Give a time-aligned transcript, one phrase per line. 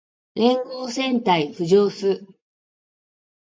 [0.33, 2.25] 連合艦隊浮上す